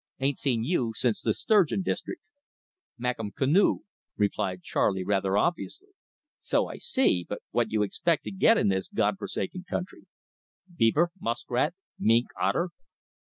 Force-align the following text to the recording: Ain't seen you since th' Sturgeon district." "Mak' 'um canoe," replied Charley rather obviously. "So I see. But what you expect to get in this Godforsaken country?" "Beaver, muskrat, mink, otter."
Ain't 0.19 0.39
seen 0.39 0.63
you 0.63 0.93
since 0.95 1.21
th' 1.21 1.35
Sturgeon 1.35 1.83
district." 1.83 2.27
"Mak' 2.97 3.19
'um 3.19 3.29
canoe," 3.31 3.81
replied 4.17 4.63
Charley 4.63 5.03
rather 5.03 5.37
obviously. 5.37 5.89
"So 6.39 6.65
I 6.65 6.77
see. 6.77 7.23
But 7.29 7.43
what 7.51 7.71
you 7.71 7.83
expect 7.83 8.23
to 8.23 8.31
get 8.31 8.57
in 8.57 8.69
this 8.69 8.87
Godforsaken 8.87 9.65
country?" 9.69 10.07
"Beaver, 10.75 11.11
muskrat, 11.19 11.75
mink, 11.99 12.29
otter." 12.41 12.71